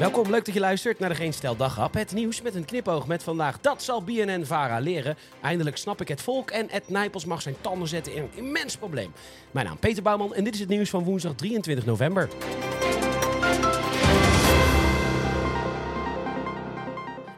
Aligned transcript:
Welkom, 0.00 0.30
leuk 0.30 0.44
dat 0.44 0.54
je 0.54 0.60
luistert 0.60 0.98
naar 0.98 1.08
de 1.08 1.14
Geen 1.14 1.32
Stel. 1.32 1.56
Het 1.92 2.12
nieuws 2.12 2.42
met 2.42 2.54
een 2.54 2.64
knipoog 2.64 3.06
met 3.06 3.22
vandaag. 3.22 3.60
Dat 3.60 3.82
zal 3.82 4.02
BNN-Vara 4.02 4.78
leren. 4.78 5.16
Eindelijk 5.42 5.76
snap 5.76 6.00
ik 6.00 6.08
het 6.08 6.22
volk 6.22 6.50
en 6.50 6.70
Ed 6.70 6.88
Nijpels 6.88 7.24
mag 7.24 7.42
zijn 7.42 7.54
tanden 7.60 7.88
zetten 7.88 8.14
in 8.14 8.22
een 8.22 8.44
immens 8.44 8.76
probleem. 8.76 9.12
Mijn 9.50 9.66
naam 9.66 9.78
Peter 9.78 10.02
Bouwman 10.02 10.34
en 10.34 10.44
dit 10.44 10.54
is 10.54 10.60
het 10.60 10.68
nieuws 10.68 10.90
van 10.90 11.04
woensdag 11.04 11.34
23 11.34 11.86
november. 11.86 12.28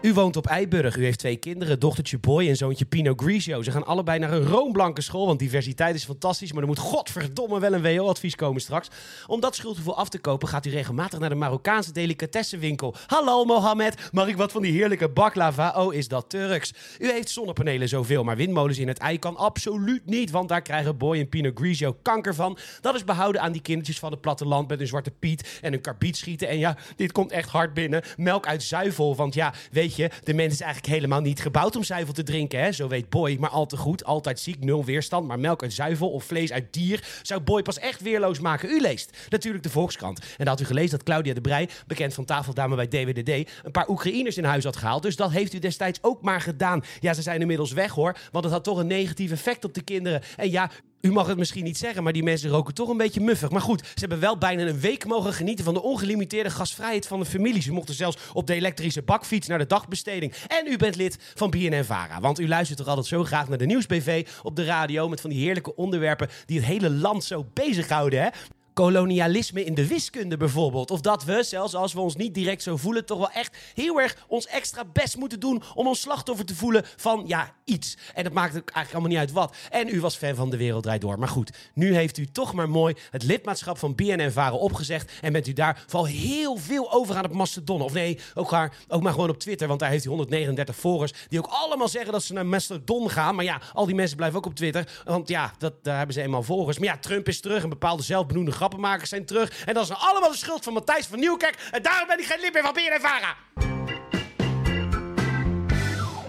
U 0.02 0.14
woont 0.14 0.36
op 0.36 0.46
Eiburg. 0.46 0.96
U 0.96 1.04
heeft 1.04 1.18
twee 1.18 1.36
kinderen, 1.36 1.80
dochtertje 1.80 2.18
Boy 2.18 2.48
en 2.48 2.56
zoontje 2.56 2.84
Pino 2.84 3.12
Grigio. 3.16 3.62
Ze 3.62 3.70
gaan 3.70 3.86
allebei 3.86 4.18
naar 4.18 4.32
een 4.32 4.46
roomblanke 4.46 5.00
school, 5.00 5.26
want 5.26 5.38
diversiteit 5.38 5.94
is 5.94 6.04
fantastisch. 6.04 6.52
Maar 6.52 6.62
er 6.62 6.68
moet 6.68 6.78
godverdomme 6.78 7.60
wel 7.60 7.72
een 7.72 7.82
WO-advies 7.82 8.34
komen 8.34 8.60
straks. 8.60 8.88
Om 9.26 9.40
dat 9.40 9.54
schuldgevoel 9.54 9.96
af 9.96 10.08
te 10.08 10.18
kopen 10.18 10.48
gaat 10.48 10.66
u 10.66 10.70
regelmatig 10.70 11.18
naar 11.18 11.28
de 11.28 11.34
Marokkaanse 11.34 11.92
delicatessenwinkel. 11.92 12.94
Hallo 13.06 13.44
Mohammed, 13.44 14.08
mag 14.12 14.28
ik 14.28 14.36
wat 14.36 14.52
van 14.52 14.62
die 14.62 14.72
heerlijke 14.72 15.08
baklava? 15.08 15.74
Oh, 15.76 15.94
is 15.94 16.08
dat 16.08 16.30
Turks? 16.30 16.72
U 16.98 17.10
heeft 17.10 17.30
zonnepanelen 17.30 17.88
zoveel, 17.88 18.24
maar 18.24 18.36
windmolens 18.36 18.78
in 18.78 18.88
het 18.88 18.98
ei 18.98 19.18
kan 19.18 19.36
absoluut 19.36 20.06
niet. 20.06 20.30
Want 20.30 20.48
daar 20.48 20.62
krijgen 20.62 20.96
Boy 20.96 21.18
en 21.18 21.28
Pino 21.28 21.50
Grigio 21.54 21.96
kanker 22.02 22.34
van. 22.34 22.58
Dat 22.80 22.94
is 22.94 23.04
behouden 23.04 23.40
aan 23.40 23.52
die 23.52 23.62
kindertjes 23.62 23.98
van 23.98 24.10
het 24.10 24.20
platteland 24.20 24.68
met 24.68 24.80
een 24.80 24.86
zwarte 24.86 25.10
piet 25.10 25.58
en 25.60 25.72
een 25.72 25.80
karbiet 25.80 26.16
schieten. 26.16 26.48
En 26.48 26.58
ja, 26.58 26.76
dit 26.96 27.12
komt 27.12 27.32
echt 27.32 27.48
hard 27.48 27.74
binnen. 27.74 28.02
Melk 28.16 28.46
uit 28.46 28.62
zuivel, 28.62 29.16
want 29.16 29.34
ja, 29.34 29.54
weet 29.70 29.90
de 29.96 30.34
mens 30.34 30.52
is 30.52 30.60
eigenlijk 30.60 30.92
helemaal 30.92 31.20
niet 31.20 31.40
gebouwd 31.40 31.76
om 31.76 31.84
zuivel 31.84 32.14
te 32.14 32.22
drinken. 32.22 32.60
Hè? 32.60 32.72
Zo 32.72 32.88
weet 32.88 33.08
Boy 33.08 33.36
maar 33.40 33.50
al 33.50 33.66
te 33.66 33.76
goed. 33.76 34.04
Altijd 34.04 34.40
ziek, 34.40 34.64
nul 34.64 34.84
weerstand. 34.84 35.26
Maar 35.26 35.38
melk 35.38 35.62
uit 35.62 35.72
zuivel 35.72 36.10
of 36.10 36.24
vlees 36.24 36.52
uit 36.52 36.72
dier 36.72 37.20
zou 37.22 37.40
Boy 37.40 37.62
pas 37.62 37.78
echt 37.78 38.00
weerloos 38.00 38.40
maken. 38.40 38.68
U 38.68 38.80
leest 38.80 39.16
natuurlijk 39.28 39.64
de 39.64 39.70
Volkskrant. 39.70 40.18
En 40.18 40.26
dan 40.36 40.46
had 40.46 40.60
u 40.60 40.64
gelezen 40.64 40.90
dat 40.90 41.02
Claudia 41.02 41.34
de 41.34 41.40
Brij, 41.40 41.68
bekend 41.86 42.14
van 42.14 42.24
tafeldame 42.24 42.76
bij 42.76 42.88
DWDD, 42.88 43.50
een 43.62 43.70
paar 43.72 43.88
Oekraïners 43.88 44.36
in 44.36 44.44
huis 44.44 44.64
had 44.64 44.76
gehaald. 44.76 45.02
Dus 45.02 45.16
dat 45.16 45.30
heeft 45.30 45.52
u 45.52 45.58
destijds 45.58 45.98
ook 46.02 46.22
maar 46.22 46.40
gedaan. 46.40 46.82
Ja, 47.00 47.14
ze 47.14 47.22
zijn 47.22 47.40
inmiddels 47.40 47.72
weg 47.72 47.92
hoor. 47.92 48.16
Want 48.30 48.44
het 48.44 48.52
had 48.52 48.64
toch 48.64 48.78
een 48.78 48.86
negatief 48.86 49.30
effect 49.30 49.64
op 49.64 49.74
de 49.74 49.82
kinderen. 49.82 50.22
En 50.36 50.50
ja, 50.50 50.70
u 51.02 51.12
mag 51.12 51.26
het 51.26 51.38
misschien 51.38 51.64
niet 51.64 51.78
zeggen, 51.78 52.02
maar 52.02 52.12
die 52.12 52.22
mensen 52.22 52.50
roken 52.50 52.74
toch 52.74 52.88
een 52.88 52.96
beetje 52.96 53.20
muffig. 53.20 53.50
Maar 53.50 53.60
goed, 53.60 53.80
ze 53.80 54.00
hebben 54.00 54.20
wel 54.20 54.38
bijna 54.38 54.62
een 54.62 54.80
week 54.80 55.06
mogen 55.06 55.32
genieten 55.32 55.64
van 55.64 55.74
de 55.74 55.82
ongelimiteerde 55.82 56.50
gasvrijheid 56.50 57.06
van 57.06 57.20
de 57.20 57.26
familie. 57.26 57.62
Ze 57.62 57.72
mochten 57.72 57.94
zelfs 57.94 58.16
op 58.32 58.46
de 58.46 58.54
elektrische 58.54 59.02
bakfiets 59.02 59.48
naar 59.48 59.58
de 59.58 59.66
dagbesteding. 59.66 60.34
En 60.46 60.66
u 60.66 60.76
bent 60.76 60.96
lid 60.96 61.18
van 61.34 61.50
BNN-Vara, 61.50 62.20
want 62.20 62.40
u 62.40 62.48
luistert 62.48 62.78
toch 62.78 62.88
altijd 62.88 63.06
zo 63.06 63.24
graag 63.24 63.48
naar 63.48 63.58
de 63.58 63.66
Nieuwsbv 63.66 64.26
op 64.42 64.56
de 64.56 64.64
radio 64.64 65.08
met 65.08 65.20
van 65.20 65.30
die 65.30 65.44
heerlijke 65.44 65.76
onderwerpen 65.76 66.28
die 66.46 66.56
het 66.56 66.66
hele 66.66 66.90
land 66.90 67.24
zo 67.24 67.46
bezighouden, 67.52 68.22
hè? 68.22 68.28
Kolonialisme 68.72 69.64
in 69.64 69.74
de 69.74 69.86
wiskunde 69.86 70.36
bijvoorbeeld. 70.36 70.90
Of 70.90 71.00
dat 71.00 71.24
we, 71.24 71.42
zelfs 71.42 71.74
als 71.74 71.92
we 71.92 72.00
ons 72.00 72.16
niet 72.16 72.34
direct 72.34 72.62
zo 72.62 72.76
voelen, 72.76 73.06
toch 73.06 73.18
wel 73.18 73.30
echt 73.30 73.56
heel 73.74 74.00
erg 74.00 74.16
ons 74.28 74.46
extra 74.46 74.84
best 74.84 75.16
moeten 75.16 75.40
doen 75.40 75.62
om 75.74 75.86
ons 75.86 76.00
slachtoffer 76.00 76.44
te 76.44 76.54
voelen 76.54 76.84
van 76.96 77.24
ja, 77.26 77.54
iets. 77.64 77.96
En 78.14 78.24
dat 78.24 78.32
maakt 78.32 78.52
eigenlijk 78.52 78.92
allemaal 78.92 79.10
niet 79.10 79.18
uit 79.18 79.32
wat. 79.32 79.56
En 79.70 79.88
u 79.88 80.00
was 80.00 80.16
fan 80.16 80.34
van 80.34 80.50
De 80.50 80.56
Wereld 80.56 80.82
Draait 80.82 81.00
Door. 81.00 81.18
Maar 81.18 81.28
goed, 81.28 81.70
nu 81.74 81.94
heeft 81.94 82.18
u 82.18 82.26
toch 82.26 82.52
maar 82.52 82.68
mooi 82.68 82.94
het 83.10 83.22
lidmaatschap 83.22 83.78
van 83.78 83.94
BNN-Varen 83.94 84.58
opgezegd. 84.58 85.12
En 85.20 85.32
bent 85.32 85.46
u 85.46 85.52
daar 85.52 85.84
vooral 85.86 86.06
heel 86.06 86.56
veel 86.56 86.92
over 86.92 87.16
aan 87.16 87.22
het 87.22 87.32
Mastodon. 87.32 87.80
Of 87.82 87.92
nee, 87.92 88.18
ook 88.34 88.50
maar, 88.50 88.76
ook 88.88 89.02
maar 89.02 89.12
gewoon 89.12 89.30
op 89.30 89.38
Twitter, 89.38 89.68
want 89.68 89.80
daar 89.80 89.90
heeft 89.90 90.04
u 90.04 90.08
139 90.08 90.76
volgers 90.76 91.12
die 91.28 91.38
ook 91.38 91.50
allemaal 91.50 91.88
zeggen 91.88 92.12
dat 92.12 92.22
ze 92.22 92.32
naar 92.32 92.46
Mastodon 92.46 93.10
gaan. 93.10 93.34
Maar 93.34 93.44
ja, 93.44 93.60
al 93.72 93.86
die 93.86 93.94
mensen 93.94 94.16
blijven 94.16 94.38
ook 94.38 94.46
op 94.46 94.54
Twitter, 94.54 95.02
want 95.04 95.28
ja, 95.28 95.52
dat, 95.58 95.84
daar 95.84 95.96
hebben 95.96 96.14
ze 96.14 96.22
eenmaal 96.22 96.42
volgers. 96.42 96.78
Maar 96.78 96.88
ja, 96.88 96.98
Trump 96.98 97.28
is 97.28 97.40
terug 97.40 97.62
en 97.62 97.68
bepaalde 97.68 98.02
zelfbenoemde 98.02 98.52
grappenmakers 98.62 99.08
zijn 99.08 99.26
terug. 99.26 99.64
En 99.64 99.74
dat 99.74 99.82
is 99.82 99.88
nou 99.88 100.00
allemaal 100.02 100.30
de 100.30 100.36
schuld 100.36 100.64
van 100.64 100.72
Matthijs 100.72 101.06
van 101.06 101.18
Nieuwkerk. 101.18 101.56
En 101.70 101.82
daarom 101.82 102.06
ben 102.06 102.18
ik 102.18 102.24
geen 102.24 102.40
lid 102.40 102.52
meer 102.52 102.62
van 102.62 102.72
BNN-Vara. 102.72 103.71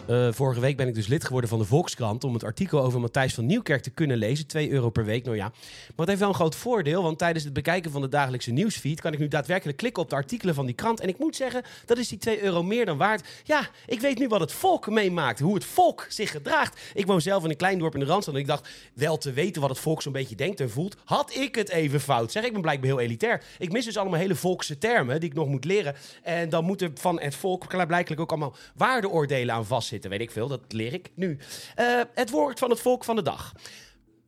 Uh, 0.10 0.28
vorige 0.32 0.60
week 0.60 0.78
ben 0.78 0.88
ik 0.88 0.94
dus 0.94 1.08
lid 1.08 1.24
geworden 1.24 1.50
van 1.50 1.60
de 1.60 1.66
Volkskrant 1.66 2.24
om 2.24 2.34
het 2.34 2.44
artikel 2.44 2.82
over 2.82 3.00
Matthijs 3.00 3.34
van 3.34 3.46
Nieuwkerk 3.46 3.82
te 3.82 3.90
kunnen 3.90 4.18
lezen. 4.18 4.48
2 4.48 4.72
euro 4.72 4.90
per 4.90 5.06
week, 5.06 5.26
nou 5.26 5.36
ja. 5.36 5.44
Maar 5.44 5.94
het 5.96 6.08
heeft 6.08 6.20
wel 6.20 6.30
een 6.30 6.36
groot 6.36 6.56
voordeel, 6.56 7.04
want 7.04 7.18
tijdens 7.18 7.44
het 7.44 7.54
bekijken 7.54 7.92
van 7.92 8.02
de 8.02 8.10
dagelijkse 8.10 8.52
nieuwsfeed 8.52 9.02
kan 9.02 9.14
ik 9.14 9.20
nu 9.20 9.28
daadwerkelijk 9.28 9.78
klikken 9.78 10.04
op 10.04 10.10
de 10.10 10.16
artikelen 10.16 10.56
van 10.56 10.66
die 10.66 10.76
krant. 10.76 11.00
En 11.00 11.08
ik 11.08 11.20
moet 11.20 11.36
zeggen, 11.36 11.64
dat 11.86 11.98
is 11.98 12.08
die 12.08 12.18
2 12.18 12.42
euro 12.42 12.64
meer 12.64 12.86
dan 12.86 12.98
waard. 12.98 13.28
Ja, 13.44 13.68
ik 13.86 14.00
weet 14.00 14.20
nu 14.20 14.28
wat 14.28 14.40
het 14.40 14.52
volk 14.52 14.90
meemaakt, 14.90 15.40
hoe 15.40 15.54
het 15.54 15.66
volk 15.66 16.06
zich 16.10 16.32
gedraagt. 16.32 16.82
Ik 16.94 17.06
woon 17.06 17.22
zelf 17.22 17.44
in 17.44 17.50
een 17.50 17.56
klein 17.56 17.80
dorp 17.80 17.94
in 17.94 18.00
de 18.00 18.06
Randstad 18.06 18.34
en 18.34 18.40
ik 18.40 18.48
dacht 18.48 18.70
wel 18.94 19.18
te 19.18 19.32
weten 19.32 19.62
wat 19.62 19.70
het 19.70 19.80
volk 19.80 20.02
zo'n 20.02 20.14
beetje 20.14 20.36
denkt 20.36 20.60
en 20.60 20.70
voelt. 20.70 20.96
Had 21.06 21.36
ik 21.36 21.56
het 21.56 21.70
even 21.70 22.02
fout? 22.02 22.32
Zeg, 22.32 22.44
ik 22.44 22.52
ben 22.52 22.62
blijkbaar 22.62 22.90
heel 22.90 23.00
elitair. 23.00 23.44
Ik 23.58 23.72
mis 23.72 23.86
dus 23.86 23.98
allemaal 23.98 24.20
hele 24.20 24.36
volkse 24.36 24.78
termen 24.78 25.20
die 25.20 25.30
ik 25.30 25.36
nog 25.36 25.48
moet 25.48 25.66
leren. 25.66 25.96
En 26.24 26.50
dan 26.50 26.64
moeten 26.66 26.92
van 27.00 27.20
het 27.20 27.36
volk 27.36 27.68
blijkbaar 27.68 28.18
ook 28.18 28.30
allemaal 28.30 28.56
waardeoordelen 28.76 29.56
aan 29.56 29.66
vastzitten, 29.66 29.92
weet 30.02 30.22
ik 30.22 30.32
veel. 30.32 30.48
Dat 30.48 30.62
leer 30.68 30.94
ik 30.94 31.12
nu. 31.16 31.38
Uh, 31.80 32.02
het 32.14 32.30
woord 32.30 32.60
van 32.60 32.70
het 32.70 32.80
volk 32.80 33.04
van 33.04 33.16
de 33.16 33.22
dag. 33.22 33.54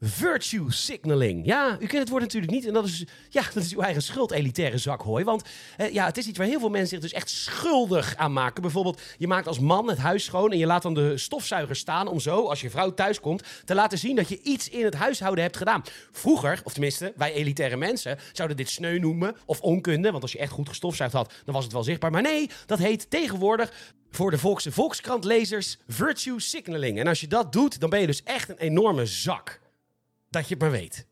Virtue 0.01 0.71
signaling. 0.71 1.45
Ja, 1.45 1.77
u 1.79 1.85
kent 1.85 2.01
het 2.01 2.09
woord 2.09 2.21
natuurlijk 2.21 2.51
niet. 2.51 2.65
En 2.65 2.73
dat 2.73 2.85
is, 2.85 3.05
ja, 3.29 3.43
dat 3.53 3.63
is 3.63 3.73
uw 3.73 3.81
eigen 3.81 4.01
schuld, 4.01 4.31
elitaire 4.31 4.77
zakhooi. 4.77 5.23
Want 5.23 5.43
eh, 5.77 5.93
ja, 5.93 6.05
het 6.05 6.17
is 6.17 6.27
iets 6.27 6.37
waar 6.37 6.47
heel 6.47 6.59
veel 6.59 6.69
mensen 6.69 6.89
zich 6.89 6.99
dus 6.99 7.13
echt 7.13 7.29
schuldig 7.29 8.15
aan 8.15 8.33
maken. 8.33 8.61
Bijvoorbeeld, 8.61 9.01
je 9.17 9.27
maakt 9.27 9.47
als 9.47 9.59
man 9.59 9.87
het 9.89 9.97
huis 9.97 10.23
schoon 10.23 10.51
en 10.51 10.57
je 10.57 10.65
laat 10.65 10.81
dan 10.81 10.93
de 10.93 11.17
stofzuiger 11.17 11.75
staan 11.75 12.07
om 12.07 12.19
zo, 12.19 12.47
als 12.47 12.61
je 12.61 12.69
vrouw 12.69 12.93
thuis 12.93 13.19
komt, 13.19 13.43
te 13.65 13.75
laten 13.75 13.97
zien 13.97 14.15
dat 14.15 14.29
je 14.29 14.41
iets 14.41 14.69
in 14.69 14.85
het 14.85 14.95
huishouden 14.95 15.43
hebt 15.43 15.57
gedaan. 15.57 15.83
Vroeger, 16.11 16.61
of 16.63 16.71
tenminste, 16.73 17.13
wij 17.15 17.33
elitaire 17.33 17.77
mensen, 17.77 18.17
zouden 18.33 18.57
dit 18.57 18.69
sneu 18.69 18.99
noemen 18.99 19.35
of 19.45 19.61
onkunde. 19.61 20.11
Want 20.11 20.23
als 20.23 20.31
je 20.31 20.39
echt 20.39 20.51
goed 20.51 20.69
gestofzuigd 20.69 21.13
had, 21.13 21.33
dan 21.45 21.53
was 21.53 21.63
het 21.63 21.73
wel 21.73 21.83
zichtbaar. 21.83 22.11
Maar 22.11 22.21
nee, 22.21 22.49
dat 22.65 22.79
heet 22.79 23.09
tegenwoordig 23.09 23.93
voor 24.15 24.31
de 24.31 24.37
Volkse 24.37 24.71
Volkskrant-lezers 24.71 25.77
virtue 25.87 26.39
signaling. 26.39 26.99
En 26.99 27.07
als 27.07 27.19
je 27.19 27.27
dat 27.27 27.51
doet, 27.53 27.79
dan 27.79 27.89
ben 27.89 27.99
je 27.99 28.07
dus 28.07 28.23
echt 28.23 28.49
een 28.49 28.57
enorme 28.57 29.05
zak. 29.05 29.59
Dat 30.29 30.47
je 30.47 30.53
het 30.53 30.63
maar 30.63 30.71
weet. 30.71 31.05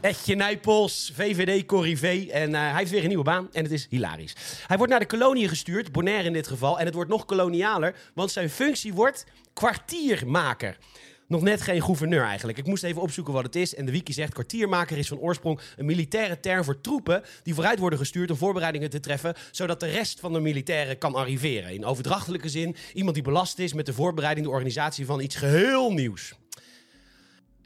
Etje 0.00 0.34
Nijpels, 0.34 1.12
VVD 1.14 1.66
Corrivé. 1.66 2.26
En 2.30 2.50
uh, 2.50 2.60
hij 2.60 2.76
heeft 2.76 2.90
weer 2.90 3.02
een 3.02 3.08
nieuwe 3.08 3.24
baan 3.24 3.48
en 3.52 3.62
het 3.62 3.72
is 3.72 3.86
hilarisch. 3.90 4.34
Hij 4.66 4.76
wordt 4.76 4.90
naar 4.90 5.00
de 5.00 5.06
kolonie 5.06 5.48
gestuurd, 5.48 5.92
Bonaire 5.92 6.26
in 6.26 6.32
dit 6.32 6.46
geval. 6.46 6.78
En 6.78 6.84
het 6.84 6.94
wordt 6.94 7.10
nog 7.10 7.24
kolonialer, 7.24 7.94
want 8.14 8.30
zijn 8.30 8.50
functie 8.50 8.94
wordt 8.94 9.24
kwartiermaker 9.52 10.76
nog 11.30 11.42
net 11.42 11.60
geen 11.60 11.82
gouverneur 11.82 12.24
eigenlijk. 12.24 12.58
Ik 12.58 12.66
moest 12.66 12.82
even 12.82 13.02
opzoeken 13.02 13.32
wat 13.32 13.44
het 13.44 13.56
is. 13.56 13.74
En 13.74 13.84
de 13.84 13.92
wiki 13.92 14.12
zegt 14.12 14.32
kwartiermaker 14.32 14.98
is 14.98 15.08
van 15.08 15.18
oorsprong 15.18 15.60
een 15.76 15.84
militaire 15.84 16.40
term 16.40 16.64
voor 16.64 16.80
troepen 16.80 17.22
die 17.42 17.54
vooruit 17.54 17.78
worden 17.78 17.98
gestuurd 17.98 18.30
om 18.30 18.36
voorbereidingen 18.36 18.90
te 18.90 19.00
treffen, 19.00 19.34
zodat 19.50 19.80
de 19.80 19.86
rest 19.86 20.20
van 20.20 20.32
de 20.32 20.40
militairen 20.40 20.98
kan 20.98 21.14
arriveren. 21.14 21.74
In 21.74 21.84
overdrachtelijke 21.84 22.48
zin 22.48 22.76
iemand 22.94 23.14
die 23.14 23.24
belast 23.24 23.58
is 23.58 23.72
met 23.72 23.86
de 23.86 23.92
voorbereiding, 23.92 24.46
de 24.46 24.52
organisatie 24.52 25.06
van 25.06 25.20
iets 25.20 25.36
geheel 25.36 25.92
nieuws. 25.92 26.34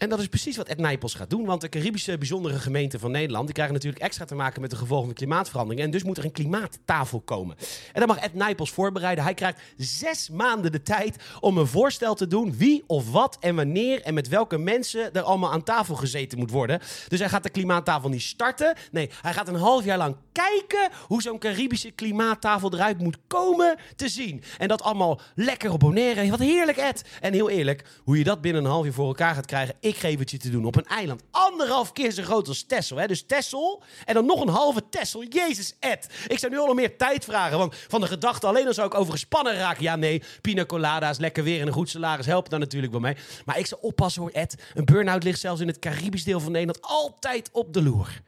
En 0.04 0.10
dat 0.10 0.18
is 0.18 0.26
precies 0.26 0.56
wat 0.56 0.68
Ed 0.68 0.78
Nijpels 0.78 1.14
gaat 1.14 1.30
doen. 1.30 1.44
Want 1.44 1.60
de 1.60 1.68
Caribische 1.68 2.18
bijzondere 2.18 2.58
gemeenten 2.58 3.00
van 3.00 3.10
Nederland... 3.10 3.44
die 3.44 3.54
krijgen 3.54 3.74
natuurlijk 3.74 4.02
extra 4.02 4.24
te 4.24 4.34
maken 4.34 4.60
met 4.60 4.70
de 4.70 4.76
gevolgen 4.76 5.06
van 5.06 5.14
klimaatverandering. 5.14 5.84
En 5.84 5.90
dus 5.90 6.02
moet 6.02 6.18
er 6.18 6.24
een 6.24 6.32
klimaattafel 6.32 7.20
komen. 7.20 7.56
En 7.92 8.00
dan 8.00 8.06
mag 8.06 8.18
Ed 8.18 8.34
Nijpels 8.34 8.70
voorbereiden. 8.70 9.24
Hij 9.24 9.34
krijgt 9.34 9.60
zes 9.76 10.30
maanden 10.30 10.72
de 10.72 10.82
tijd 10.82 11.16
om 11.40 11.58
een 11.58 11.66
voorstel 11.66 12.14
te 12.14 12.26
doen... 12.26 12.56
wie 12.56 12.84
of 12.86 13.10
wat 13.10 13.36
en 13.40 13.56
wanneer 13.56 14.02
en 14.02 14.14
met 14.14 14.28
welke 14.28 14.58
mensen... 14.58 15.12
er 15.12 15.22
allemaal 15.22 15.52
aan 15.52 15.62
tafel 15.62 15.94
gezeten 15.94 16.38
moet 16.38 16.50
worden. 16.50 16.80
Dus 17.08 17.18
hij 17.18 17.28
gaat 17.28 17.42
de 17.42 17.50
klimaattafel 17.50 18.08
niet 18.08 18.22
starten. 18.22 18.74
Nee, 18.90 19.10
hij 19.22 19.32
gaat 19.32 19.48
een 19.48 19.54
half 19.54 19.84
jaar 19.84 19.98
lang 19.98 20.16
kijken... 20.32 20.90
hoe 21.06 21.22
zo'n 21.22 21.38
Caribische 21.38 21.90
klimaattafel 21.90 22.74
eruit 22.74 22.98
moet 22.98 23.18
komen 23.26 23.78
te 23.96 24.08
zien. 24.08 24.42
En 24.58 24.68
dat 24.68 24.82
allemaal 24.82 25.20
lekker 25.34 25.72
op 25.72 25.80
Bonaire. 25.80 26.30
Wat 26.30 26.38
heerlijk, 26.38 26.78
Ed. 26.78 27.04
En 27.20 27.32
heel 27.32 27.50
eerlijk, 27.50 27.84
hoe 28.02 28.18
je 28.18 28.24
dat 28.24 28.40
binnen 28.40 28.64
een 28.64 28.70
half 28.70 28.84
jaar 28.84 28.92
voor 28.92 29.06
elkaar 29.06 29.34
gaat 29.34 29.46
krijgen... 29.46 29.74
geef 29.96 30.18
het 30.18 30.30
je 30.30 30.38
te 30.38 30.50
doen 30.50 30.64
op 30.64 30.76
een 30.76 30.86
eiland. 30.86 31.22
Anderhalf 31.30 31.92
keer 31.92 32.10
zo 32.10 32.22
groot 32.22 32.48
als 32.48 32.64
Tessel. 32.66 32.96
Hè? 32.96 33.06
Dus 33.06 33.26
Tessel 33.26 33.82
en 34.04 34.14
dan 34.14 34.26
nog 34.26 34.40
een 34.40 34.48
halve 34.48 34.88
Tessel. 34.88 35.24
Jezus, 35.24 35.74
Ed. 35.80 36.08
Ik 36.26 36.38
zou 36.38 36.52
nu 36.52 36.58
al 36.58 36.74
meer 36.74 36.96
tijd 36.96 37.24
vragen. 37.24 37.58
Want 37.58 37.74
van 37.88 38.00
de 38.00 38.06
gedachte 38.06 38.46
alleen 38.46 38.64
dan 38.64 38.74
zou 38.74 38.86
ik 38.86 38.94
overgespannen 38.94 39.54
raken. 39.54 39.82
Ja, 39.82 39.96
nee, 39.96 40.22
pina 40.40 40.64
colada's, 40.64 41.18
lekker 41.18 41.44
weer 41.44 41.60
en 41.60 41.66
een 41.66 41.72
goed 41.72 41.88
salaris 41.88 42.26
helpen 42.26 42.50
dan 42.50 42.60
natuurlijk 42.60 42.92
bij 42.92 43.00
mij. 43.00 43.16
Maar 43.44 43.58
ik 43.58 43.66
zou 43.66 43.80
oppassen 43.80 44.22
hoor, 44.22 44.30
Ed. 44.30 44.54
Een 44.74 44.84
burn-out 44.84 45.22
ligt 45.22 45.40
zelfs 45.40 45.60
in 45.60 45.66
het 45.66 45.78
Caribisch 45.78 46.24
deel 46.24 46.40
van 46.40 46.52
Nederland 46.52 46.82
altijd 46.82 47.48
op 47.52 47.72
de 47.72 47.82
loer. 47.82 48.22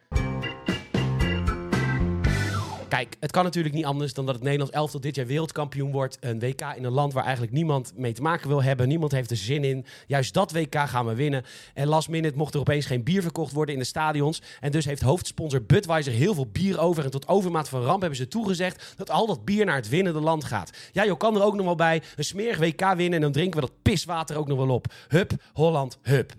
Kijk, 2.88 3.16
het 3.20 3.30
kan 3.30 3.44
natuurlijk 3.44 3.74
niet 3.74 3.84
anders 3.84 4.14
dan 4.14 4.26
dat 4.26 4.34
het 4.34 4.44
Nederlands 4.44 4.74
elftal 4.74 5.00
dit 5.00 5.14
jaar 5.14 5.26
wereldkampioen 5.26 5.92
wordt. 5.92 6.16
Een 6.20 6.38
WK 6.38 6.60
in 6.76 6.84
een 6.84 6.92
land 6.92 7.12
waar 7.12 7.22
eigenlijk 7.24 7.52
niemand 7.52 7.92
mee 7.96 8.12
te 8.12 8.22
maken 8.22 8.48
wil 8.48 8.62
hebben. 8.62 8.88
Niemand 8.88 9.12
heeft 9.12 9.30
er 9.30 9.36
zin 9.36 9.64
in. 9.64 9.84
Juist 10.06 10.34
dat 10.34 10.52
WK 10.52 10.74
gaan 10.74 11.06
we 11.06 11.14
winnen. 11.14 11.44
En 11.74 11.88
last 11.88 12.08
minute 12.08 12.36
mocht 12.36 12.54
er 12.54 12.60
opeens 12.60 12.86
geen 12.86 13.02
bier 13.02 13.22
verkocht 13.22 13.52
worden 13.52 13.74
in 13.74 13.80
de 13.80 13.86
stadions. 13.86 14.42
En 14.60 14.70
dus 14.70 14.84
heeft 14.84 15.02
hoofdsponsor 15.02 15.62
Budweiser 15.62 16.12
heel 16.12 16.34
veel 16.34 16.46
bier 16.46 16.78
over. 16.78 17.04
En 17.04 17.10
tot 17.10 17.28
overmaat 17.28 17.68
van 17.68 17.82
ramp 17.82 18.00
hebben 18.00 18.18
ze 18.18 18.28
toegezegd 18.28 18.94
dat 18.96 19.10
al 19.10 19.26
dat 19.26 19.44
bier 19.44 19.64
naar 19.64 19.76
het 19.76 19.88
winnende 19.88 20.20
land 20.20 20.44
gaat. 20.44 20.70
Ja, 20.92 21.02
je 21.02 21.16
kan 21.16 21.36
er 21.36 21.42
ook 21.42 21.54
nog 21.54 21.64
wel 21.64 21.74
bij. 21.74 22.02
Een 22.16 22.24
smerig 22.24 22.58
WK 22.58 22.80
winnen 22.80 23.14
en 23.14 23.20
dan 23.20 23.32
drinken 23.32 23.60
we 23.60 23.66
dat 23.66 23.82
piswater 23.82 24.36
ook 24.36 24.48
nog 24.48 24.58
wel 24.58 24.74
op. 24.74 24.92
Hup, 25.08 25.32
Holland, 25.52 25.98
hup. 26.02 26.34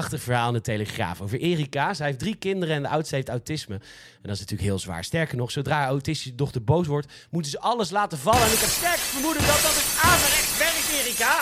Prachtig 0.00 0.22
verhaal 0.22 0.48
in 0.48 0.54
de 0.54 0.60
Telegraaf 0.60 1.20
over 1.20 1.38
Erika. 1.38 1.94
Zij 1.94 2.06
heeft 2.06 2.18
drie 2.18 2.34
kinderen 2.34 2.74
en 2.74 2.82
de 2.82 2.88
oudste 2.88 3.14
heeft 3.14 3.28
autisme. 3.28 3.74
En 3.74 3.80
dat 4.22 4.32
is 4.32 4.40
natuurlijk 4.40 4.68
heel 4.68 4.78
zwaar. 4.78 5.04
Sterker 5.04 5.36
nog, 5.36 5.50
zodra 5.50 5.76
haar 5.76 5.88
autistische 5.88 6.34
dochter 6.34 6.64
boos 6.64 6.86
wordt, 6.86 7.12
moeten 7.30 7.50
ze 7.50 7.60
alles 7.60 7.90
laten 7.90 8.18
vallen. 8.18 8.42
En 8.42 8.52
ik 8.52 8.58
heb 8.58 8.68
sterk 8.68 8.96
vermoeden 8.96 9.42
dat 9.42 9.60
dat 9.62 9.74
het 9.74 9.98
averechts 10.02 10.58
werkt, 10.58 10.88
Erika. 11.00 11.32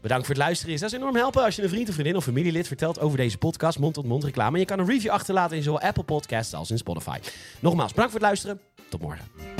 Bedankt 0.00 0.26
voor 0.26 0.34
het 0.34 0.44
luisteren. 0.44 0.74
Is 0.74 0.80
dat 0.80 0.92
is 0.92 0.98
enorm 0.98 1.16
helpen 1.16 1.42
als 1.42 1.56
je 1.56 1.62
een 1.62 1.68
vriend 1.68 1.88
of 1.88 1.94
vriendin 1.94 2.16
of 2.16 2.24
familielid 2.24 2.66
vertelt 2.66 3.00
over 3.00 3.16
deze 3.16 3.38
podcast, 3.38 3.78
mond-tot-mond 3.78 4.24
reclame. 4.24 4.54
En 4.54 4.60
je 4.60 4.66
kan 4.66 4.78
een 4.78 4.86
review 4.86 5.10
achterlaten 5.10 5.56
in 5.56 5.62
zowel 5.62 5.80
Apple 5.80 6.04
Podcasts 6.04 6.54
als 6.54 6.70
in 6.70 6.78
Spotify. 6.78 7.18
Nogmaals, 7.60 7.90
bedankt 7.90 8.10
voor 8.10 8.20
het 8.20 8.28
luisteren. 8.28 8.60
Tot 8.88 9.00
morgen. 9.00 9.55